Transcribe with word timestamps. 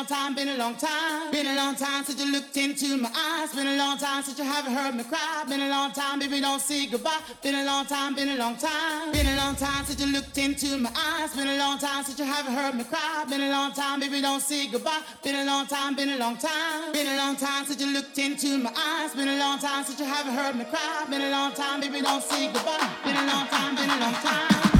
long 0.00 0.06
time, 0.06 0.34
been 0.34 0.48
a 0.48 0.56
long 0.56 0.76
time. 0.76 1.30
Been 1.30 1.46
a 1.46 1.56
long 1.56 1.76
time 1.76 2.04
since 2.04 2.24
you 2.24 2.32
looked 2.32 2.56
into 2.56 2.96
my 2.96 3.10
eyes. 3.14 3.54
Been 3.54 3.66
a 3.66 3.76
long 3.76 3.98
time 3.98 4.22
since 4.22 4.38
you 4.38 4.44
haven't 4.46 4.72
heard 4.72 4.94
me 4.94 5.04
cry. 5.04 5.44
Been 5.46 5.60
a 5.60 5.68
long 5.68 5.92
time, 5.92 6.18
baby, 6.18 6.40
don't 6.40 6.58
say 6.58 6.86
goodbye. 6.86 7.20
Been 7.42 7.54
a 7.54 7.64
long 7.66 7.84
time, 7.84 8.14
been 8.14 8.30
a 8.30 8.36
long 8.36 8.56
time. 8.56 9.12
Been 9.12 9.26
a 9.26 9.36
long 9.36 9.56
time 9.56 9.84
since 9.84 10.00
you 10.00 10.10
looked 10.10 10.38
into 10.38 10.78
my 10.78 10.90
eyes. 10.96 11.36
Been 11.36 11.48
a 11.48 11.58
long 11.58 11.78
time 11.78 12.02
since 12.02 12.18
you 12.18 12.24
haven't 12.24 12.54
heard 12.54 12.74
me 12.76 12.84
cry. 12.84 13.26
Been 13.28 13.42
a 13.42 13.50
long 13.50 13.72
time, 13.72 14.00
baby, 14.00 14.22
don't 14.22 14.40
say 14.40 14.68
goodbye. 14.68 15.02
Been 15.22 15.34
a 15.34 15.44
long 15.44 15.66
time, 15.66 15.94
been 15.94 16.08
a 16.08 16.16
long 16.16 16.38
time. 16.38 16.92
Been 16.92 17.06
a 17.06 17.16
long 17.18 17.36
time 17.36 17.66
since 17.66 17.78
you 17.78 17.92
looked 17.92 18.16
into 18.16 18.56
my 18.56 18.72
eyes. 18.72 19.14
Been 19.14 19.28
a 19.28 19.38
long 19.38 19.58
time 19.58 19.84
since 19.84 20.00
you 20.00 20.06
haven't 20.06 20.32
heard 20.32 20.56
me 20.56 20.64
cry. 20.64 21.04
Been 21.10 21.20
a 21.20 21.30
long 21.30 21.52
time, 21.52 21.82
baby, 21.82 22.00
don't 22.00 22.22
say 22.22 22.46
goodbye. 22.46 22.88
Been 23.04 23.16
a 23.16 23.26
long 23.26 23.46
time, 23.48 23.76
been 23.76 23.90
a 23.90 24.00
long 24.00 24.14
time. 24.14 24.79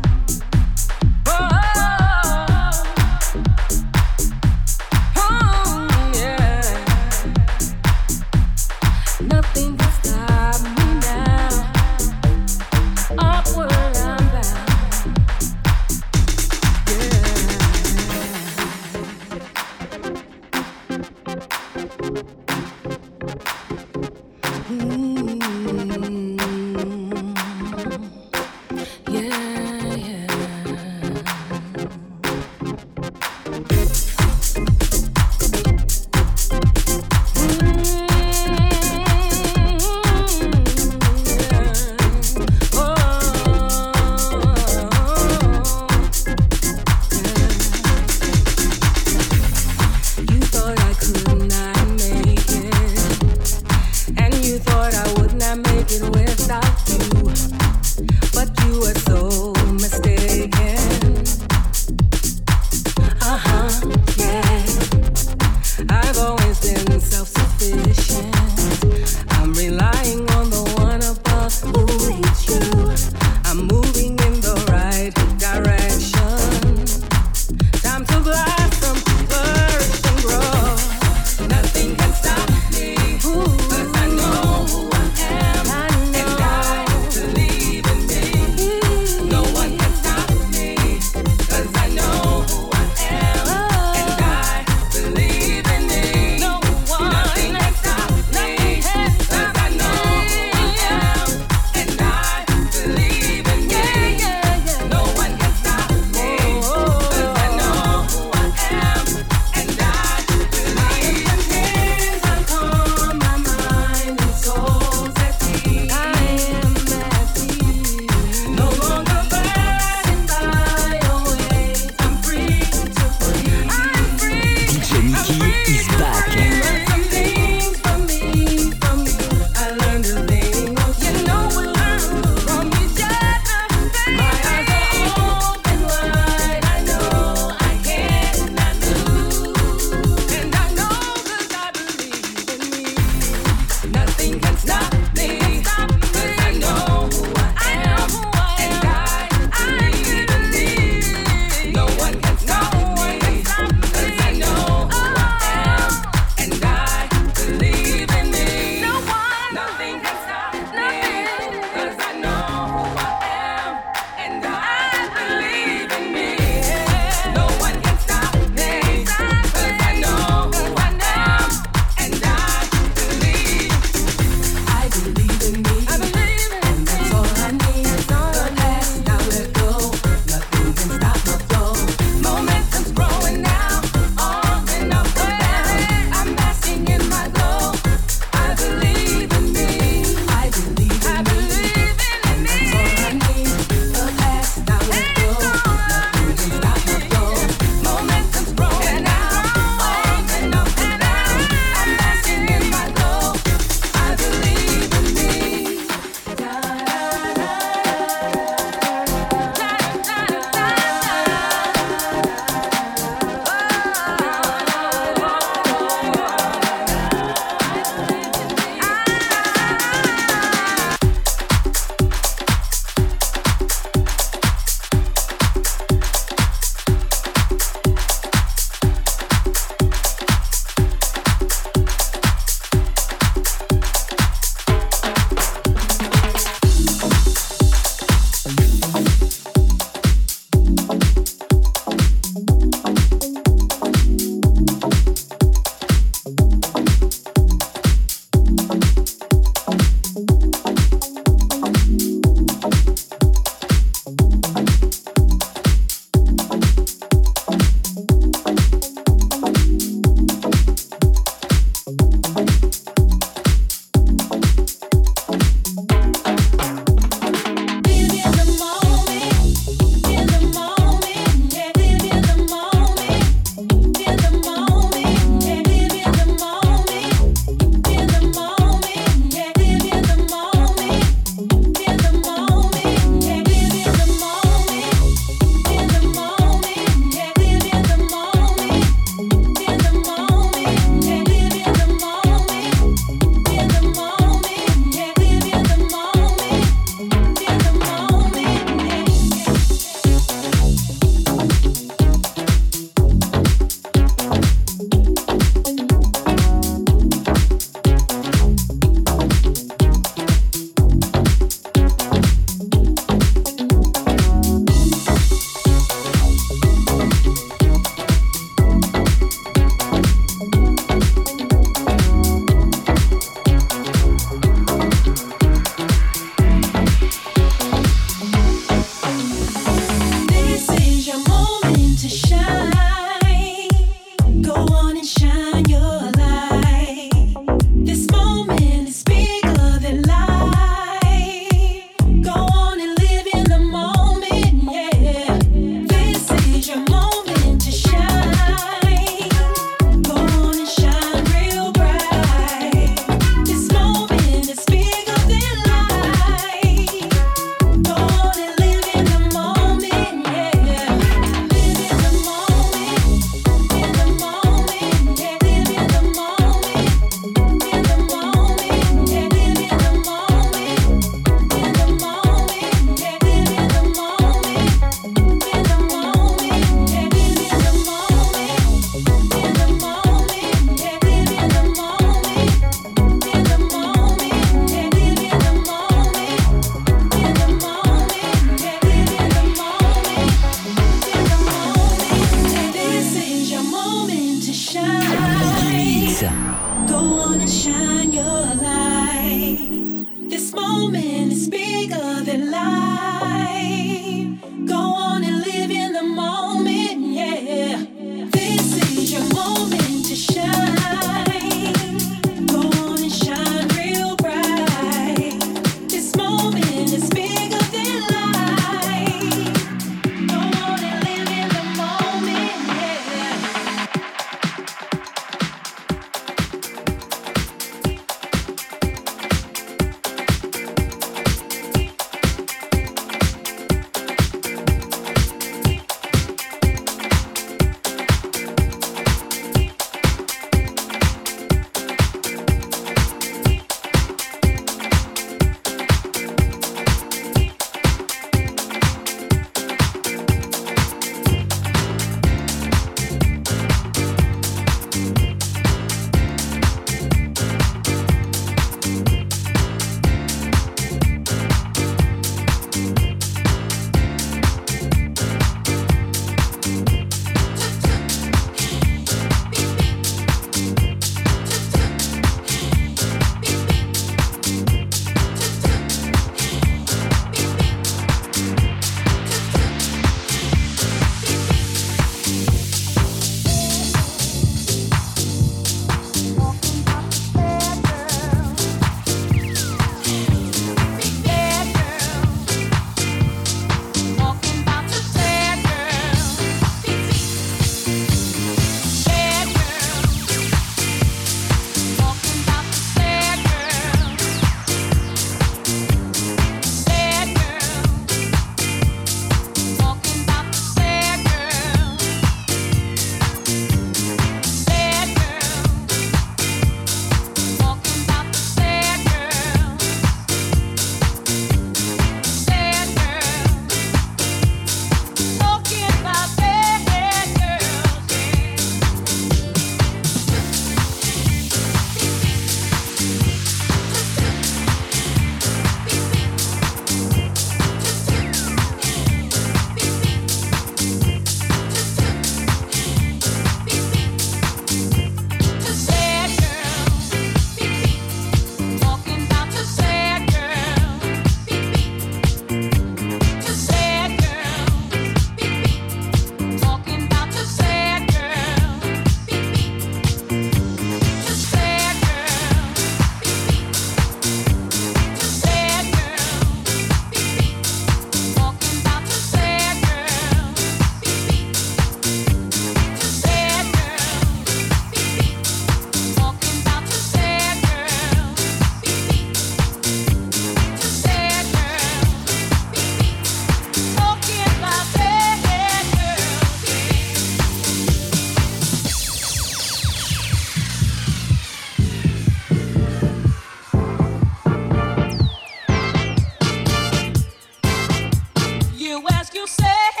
you 599.33 599.47
say. 599.47 600.00